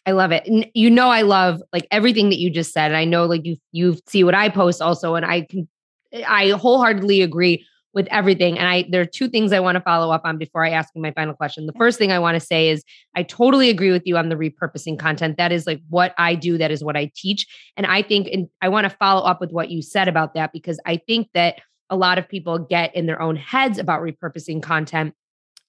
[0.05, 0.45] I love it.
[0.45, 2.91] And you know, I love like everything that you just said.
[2.91, 5.15] And I know like you, you see what I post also.
[5.15, 5.67] And I can,
[6.11, 8.59] eh, I wholeheartedly agree with everything.
[8.59, 10.89] And I there are two things I want to follow up on before I ask
[10.93, 11.65] you my final question.
[11.65, 12.83] The first thing I want to say is
[13.15, 15.37] I totally agree with you on the repurposing content.
[15.37, 17.47] That is like what I do, that is what I teach.
[17.77, 20.51] And I think and I want to follow up with what you said about that
[20.51, 24.61] because I think that a lot of people get in their own heads about repurposing
[24.61, 25.15] content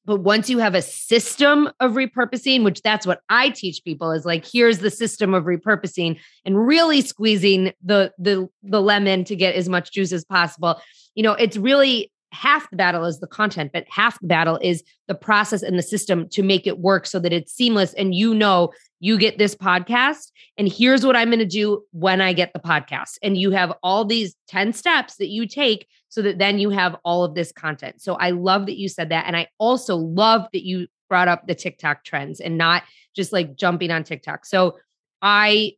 [0.07, 4.25] but once you have a system of repurposing which that's what i teach people is
[4.25, 9.55] like here's the system of repurposing and really squeezing the the the lemon to get
[9.55, 10.81] as much juice as possible
[11.15, 14.85] you know it's really half the battle is the content, but half the battle is
[15.09, 17.95] the process and the system to make it work so that it's seamless.
[17.95, 22.21] And you know, you get this podcast, and here's what I'm going to do when
[22.21, 23.19] I get the podcast.
[23.23, 26.97] And you have all these 10 steps that you take so that then you have
[27.05, 28.01] all of this content.
[28.01, 29.27] So I love that you said that.
[29.27, 32.83] And I also love that you brought up the TikTok trends and not
[33.15, 34.47] just like jumping on TikTok.
[34.47, 34.79] So
[35.21, 35.73] I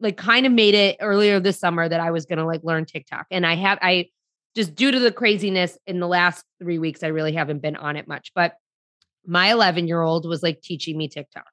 [0.00, 2.84] like kind of made it earlier this summer that I was going to like learn
[2.84, 3.26] TikTok.
[3.30, 4.08] And I have, I,
[4.54, 7.96] just due to the craziness in the last three weeks, I really haven't been on
[7.96, 8.32] it much.
[8.34, 8.54] But
[9.26, 11.46] my 11 year old was like teaching me TikTok.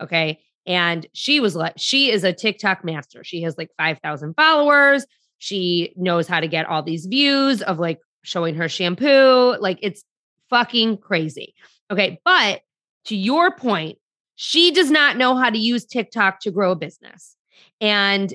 [0.00, 0.40] Okay.
[0.66, 3.22] And she was like, she is a TikTok master.
[3.24, 5.06] She has like 5,000 followers.
[5.38, 9.56] She knows how to get all these views of like showing her shampoo.
[9.58, 10.04] Like it's
[10.50, 11.54] fucking crazy.
[11.90, 12.20] Okay.
[12.24, 12.62] But
[13.06, 13.98] to your point,
[14.34, 17.36] she does not know how to use TikTok to grow a business.
[17.80, 18.32] And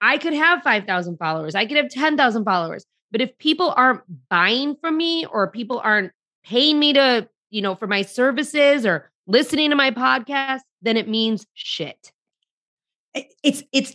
[0.00, 1.54] I could have 5,000 followers.
[1.54, 2.84] I could have 10,000 followers.
[3.14, 6.10] But if people aren't buying from me or people aren't
[6.44, 11.08] paying me to, you know, for my services or listening to my podcast, then it
[11.08, 12.10] means shit.
[13.14, 13.94] It's it's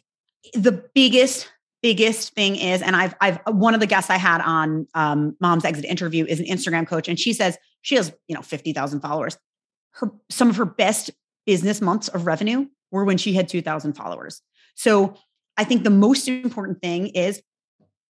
[0.53, 1.51] the biggest
[1.81, 5.65] biggest thing is and I've I've one of the guests I had on um mom's
[5.65, 9.37] exit interview is an Instagram coach and she says she has, you know, 50,000 followers.
[9.95, 11.11] Her some of her best
[11.45, 14.41] business months of revenue were when she had 2,000 followers.
[14.75, 15.15] So
[15.57, 17.41] I think the most important thing is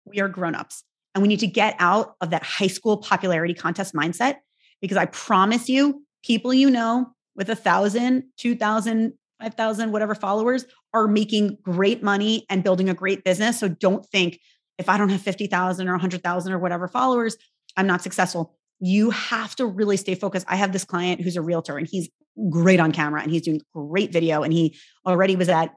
[0.06, 0.84] we are grown-ups.
[1.20, 4.38] And we need to get out of that high school popularity contest mindset
[4.80, 10.16] because I promise you, people you know with a thousand, two thousand, five thousand, whatever
[10.16, 10.64] followers
[10.94, 13.60] are making great money and building a great business.
[13.60, 14.40] So don't think
[14.78, 17.36] if I don't have 50,000 or 100,000 or whatever followers,
[17.76, 18.56] I'm not successful.
[18.80, 20.46] You have to really stay focused.
[20.48, 22.08] I have this client who's a realtor and he's
[22.50, 25.74] great on camera and he's doing great video and he already was at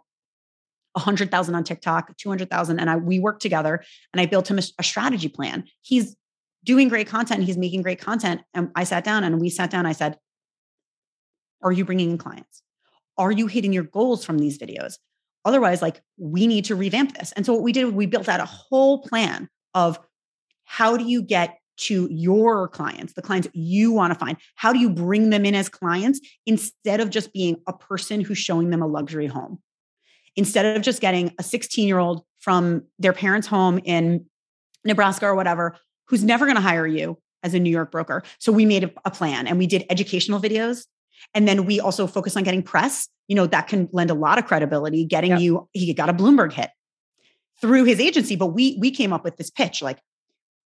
[0.95, 3.83] 100,000 on TikTok, 200,000 and I we worked together
[4.13, 5.65] and I built him a, a strategy plan.
[5.81, 6.17] He's
[6.65, 9.87] doing great content, he's making great content and I sat down and we sat down
[9.87, 10.19] I said,
[11.63, 12.63] "Are you bringing in clients?
[13.19, 14.95] Are you hitting your goals from these videos?
[15.45, 18.41] Otherwise, like we need to revamp this." And so what we did, we built out
[18.41, 19.99] a whole plan of
[20.65, 24.37] how do you get to your clients, the clients you want to find?
[24.55, 28.39] How do you bring them in as clients instead of just being a person who's
[28.39, 29.61] showing them a luxury home?
[30.37, 34.25] Instead of just getting a 16 year old from their parents' home in
[34.85, 35.77] Nebraska or whatever,
[36.07, 38.23] who's never going to hire you as a New York broker.
[38.39, 40.87] So we made a, plan and we did educational videos.
[41.35, 43.09] And then we also focus on getting press.
[43.29, 45.41] You know, that can lend a lot of credibility, getting yep.
[45.41, 46.71] you, he got a Bloomberg hit
[47.61, 48.37] through his agency.
[48.37, 50.01] But we we came up with this pitch like,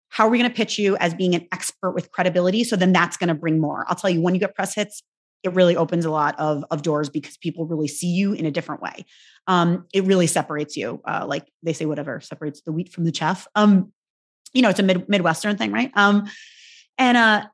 [0.10, 2.64] how are we going to pitch you as being an expert with credibility?
[2.64, 3.86] So then that's going to bring more.
[3.88, 5.04] I'll tell you, when you get press hits,
[5.44, 8.52] it really opens a lot of, of doors because people really see you in a
[8.52, 9.06] different way.
[9.48, 11.02] Um, it really separates you.
[11.06, 13.48] Uh, like they say, whatever separates the wheat from the chaff.
[13.56, 13.92] Um,
[14.54, 15.92] you know, it's a mid, Midwestern thing, right?
[15.96, 16.30] Um,
[16.98, 17.48] and uh,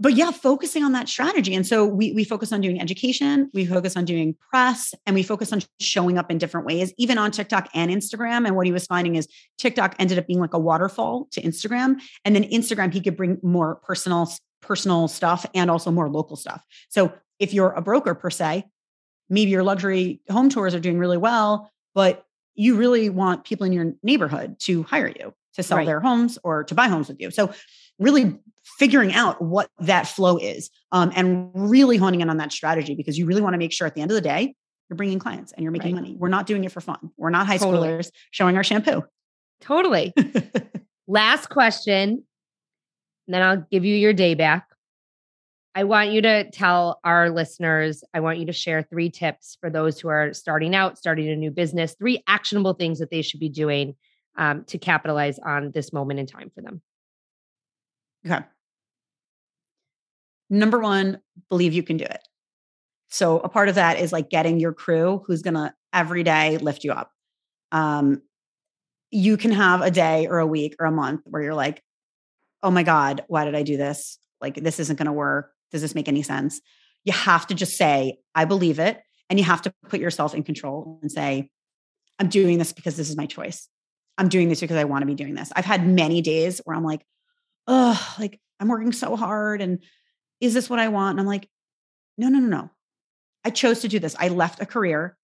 [0.00, 1.54] but yeah, focusing on that strategy.
[1.54, 5.22] And so we we focus on doing education, we focus on doing press, and we
[5.22, 8.46] focus on showing up in different ways, even on TikTok and Instagram.
[8.46, 9.28] And what he was finding is
[9.58, 12.00] TikTok ended up being like a waterfall to Instagram.
[12.24, 14.30] And then Instagram, he could bring more personal,
[14.60, 16.64] personal stuff and also more local stuff.
[16.88, 18.64] So if you're a broker per se,
[19.28, 22.24] maybe your luxury home tours are doing really well, but
[22.54, 25.86] you really want people in your neighborhood to hire you to sell right.
[25.86, 27.30] their homes or to buy homes with you.
[27.30, 27.52] So
[27.98, 28.38] really
[28.78, 33.18] figuring out what that flow is um, and really honing in on that strategy because
[33.18, 34.54] you really want to make sure at the end of the day
[34.88, 36.02] you're bringing clients and you're making right.
[36.02, 37.88] money we're not doing it for fun we're not high totally.
[37.88, 39.02] schoolers showing our shampoo
[39.60, 40.12] totally
[41.06, 42.24] last question
[43.26, 44.68] and then i'll give you your day back
[45.74, 49.70] i want you to tell our listeners i want you to share three tips for
[49.70, 53.40] those who are starting out starting a new business three actionable things that they should
[53.40, 53.94] be doing
[54.36, 56.82] um, to capitalize on this moment in time for them
[58.26, 58.40] Okay.
[60.50, 62.20] Number one, believe you can do it.
[63.08, 66.58] So a part of that is like getting your crew who's going to every day
[66.58, 67.10] lift you up.
[67.70, 68.22] Um,
[69.10, 71.82] you can have a day or a week or a month where you're like,
[72.62, 74.18] oh my God, why did I do this?
[74.40, 75.52] Like, this isn't going to work.
[75.74, 76.60] Does this make any sense?
[77.02, 79.02] You have to just say, I believe it.
[79.28, 81.50] And you have to put yourself in control and say,
[82.20, 83.68] I'm doing this because this is my choice.
[84.16, 85.50] I'm doing this because I want to be doing this.
[85.56, 87.04] I've had many days where I'm like,
[87.66, 89.82] oh, like I'm working so hard and
[90.40, 91.14] is this what I want?
[91.14, 91.48] And I'm like,
[92.16, 92.70] no, no, no, no.
[93.44, 94.14] I chose to do this.
[94.16, 95.16] I left a career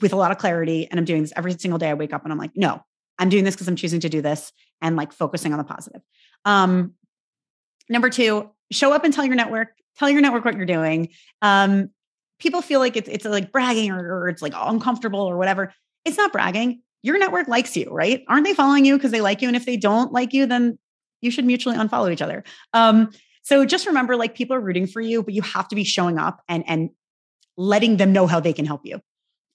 [0.00, 1.90] with a lot of clarity and I'm doing this every single day.
[1.90, 2.82] I wake up and I'm like, no,
[3.18, 4.50] I'm doing this because I'm choosing to do this
[4.80, 6.00] and like focusing on the positive.
[6.46, 6.94] Um,
[7.90, 9.68] number two, show up and tell your network,
[9.98, 11.08] tell your network what you're doing.
[11.40, 11.90] Um,
[12.38, 15.72] people feel like it's it's like bragging or, or it's like uncomfortable or whatever.
[16.04, 16.82] It's not bragging.
[17.02, 18.24] Your network likes you, right?
[18.28, 19.48] Aren't they following you because they like you?
[19.48, 20.78] And if they don't like you, then
[21.20, 22.44] you should mutually unfollow each other.
[22.74, 23.10] Um,
[23.42, 26.18] so just remember, like people are rooting for you, but you have to be showing
[26.18, 26.90] up and and
[27.56, 29.00] letting them know how they can help you.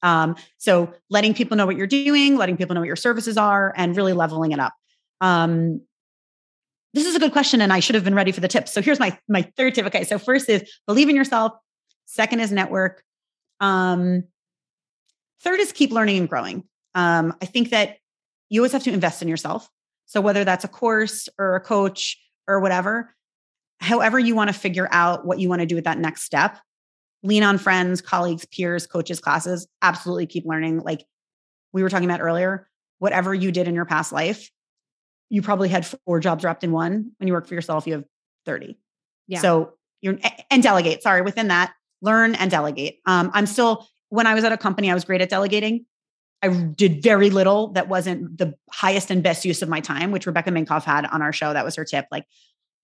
[0.03, 3.74] Um, so letting people know what you're doing, letting people know what your services are,
[3.76, 4.74] and really leveling it up.
[5.22, 5.82] Um,
[6.98, 8.74] this is a good question, and I should have been ready for the tips.
[8.74, 9.86] So here's my my third tip.
[9.88, 11.54] Okay, so first is believe in yourself.
[12.06, 13.04] Second is network.
[13.60, 14.24] Um,
[15.41, 16.64] third is keep learning and growing.
[16.95, 17.98] Um, I think that
[18.50, 19.70] you always have to invest in yourself.
[20.06, 22.18] So whether that's a course or a coach
[22.48, 23.14] or whatever,
[23.80, 26.58] however you want to figure out what you want to do with that next step,
[27.24, 30.80] lean on friends, colleagues, peers, coaches, classes, absolutely keep learning.
[30.80, 31.06] Like
[31.74, 32.70] we were talking about earlier,
[33.00, 34.50] whatever you did in your past life,
[35.30, 37.11] you probably had four jobs wrapped in one.
[37.17, 38.05] When you work for yourself, you have
[38.45, 38.78] 30.
[39.28, 39.39] Yeah.
[39.39, 40.17] So you're
[40.49, 41.03] and delegate.
[41.03, 42.99] Sorry, within that, learn and delegate.
[43.05, 45.86] Um, I'm still when I was at a company, I was great at delegating.
[46.41, 50.28] I did very little that wasn't the highest and best use of my time, which
[50.28, 51.51] Rebecca Minkoff had on our show.
[51.51, 52.05] That was her tip.
[52.11, 52.25] Like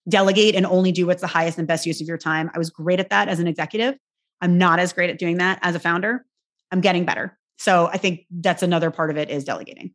[0.09, 2.49] delegate and only do what's the highest and best use of your time.
[2.53, 3.95] I was great at that as an executive.
[4.41, 6.25] I'm not as great at doing that as a founder.
[6.71, 7.37] I'm getting better.
[7.57, 9.93] So I think that's another part of it is delegating.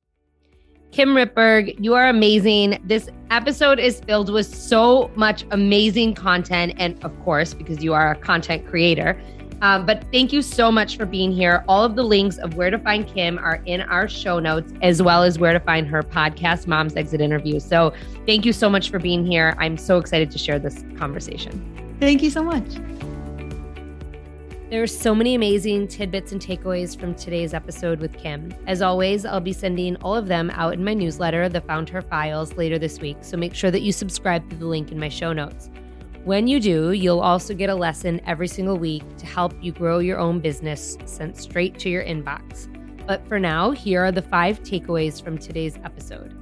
[0.91, 2.81] Kim Ripberg, you are amazing.
[2.85, 6.75] This episode is filled with so much amazing content.
[6.79, 9.21] And of course, because you are a content creator,
[9.61, 11.65] um, but thank you so much for being here.
[11.69, 15.03] All of the links of where to find Kim are in our show notes, as
[15.03, 17.59] well as where to find her podcast, Mom's Exit Interview.
[17.59, 17.93] So
[18.25, 19.57] thank you so much for being here.
[19.59, 21.97] I'm so excited to share this conversation.
[22.01, 22.77] Thank you so much.
[24.71, 28.53] There are so many amazing tidbits and takeaways from today's episode with Kim.
[28.67, 32.03] As always, I'll be sending all of them out in my newsletter, The Found Her
[32.03, 35.09] Files, later this week, so make sure that you subscribe to the link in my
[35.09, 35.71] show notes.
[36.25, 40.01] When you do, you'll also get a lesson every single week to help you grow
[40.01, 42.69] your own business sent straight to your inbox.
[43.07, 46.35] But for now, here are the five takeaways from today's episode.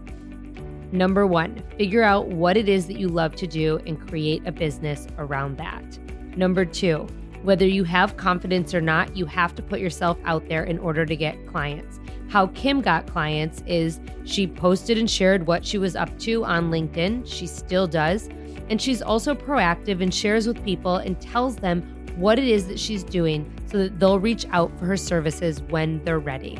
[0.92, 4.50] Number one, figure out what it is that you love to do and create a
[4.50, 5.96] business around that.
[6.36, 7.06] Number two,
[7.46, 11.06] whether you have confidence or not, you have to put yourself out there in order
[11.06, 12.00] to get clients.
[12.28, 16.72] How Kim got clients is she posted and shared what she was up to on
[16.72, 17.24] LinkedIn.
[17.24, 18.28] She still does.
[18.68, 21.82] And she's also proactive and shares with people and tells them
[22.16, 26.04] what it is that she's doing so that they'll reach out for her services when
[26.04, 26.58] they're ready.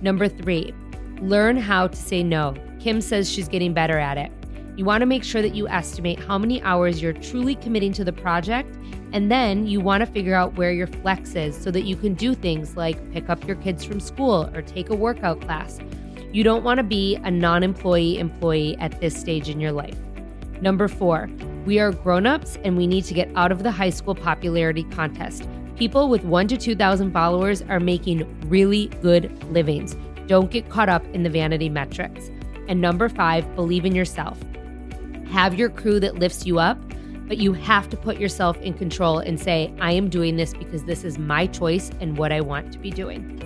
[0.00, 0.72] Number three,
[1.20, 2.54] learn how to say no.
[2.80, 4.32] Kim says she's getting better at it.
[4.76, 8.04] You want to make sure that you estimate how many hours you're truly committing to
[8.04, 8.74] the project
[9.12, 12.14] and then you want to figure out where your flex is so that you can
[12.14, 15.78] do things like pick up your kids from school or take a workout class.
[16.32, 19.98] You don't want to be a non employee employee at this stage in your life.
[20.62, 21.28] Number four,
[21.66, 25.46] we are grown-ups and we need to get out of the high school popularity contest.
[25.76, 29.96] People with one to 2,000 followers are making really good livings.
[30.26, 32.30] Don't get caught up in the vanity metrics.
[32.68, 34.38] And number five, believe in yourself.
[35.32, 36.78] Have your crew that lifts you up
[37.32, 40.84] but you have to put yourself in control and say, I am doing this because
[40.84, 43.38] this is my choice and what I want to be doing.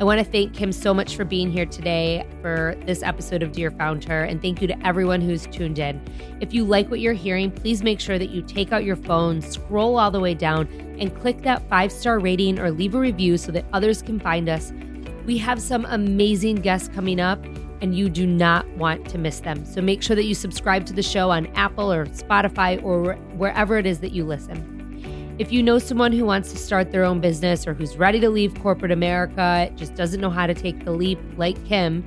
[0.00, 3.52] I want to thank Kim so much for being here today for this episode of
[3.52, 6.00] Dear Found Her, and thank you to everyone who's tuned in.
[6.40, 9.42] If you like what you're hearing, please make sure that you take out your phone,
[9.42, 10.66] scroll all the way down,
[10.98, 14.48] and click that five star rating or leave a review so that others can find
[14.48, 14.72] us.
[15.24, 17.44] We have some amazing guests coming up,
[17.80, 19.64] and you do not want to miss them.
[19.64, 23.78] So make sure that you subscribe to the show on Apple or Spotify or wherever
[23.78, 25.36] it is that you listen.
[25.38, 28.28] If you know someone who wants to start their own business or who's ready to
[28.28, 32.02] leave corporate America, just doesn't know how to take the leap like Kim,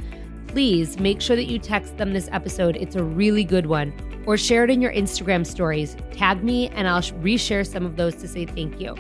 [0.48, 2.76] please make sure that you text them this episode.
[2.76, 3.94] It's a really good one.
[4.26, 5.96] Or share it in your Instagram stories.
[6.12, 8.96] Tag me and I'll reshare some of those to say thank you.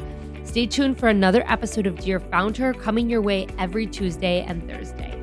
[0.46, 5.21] Stay tuned for another episode of Dear Founder coming your way every Tuesday and Thursday.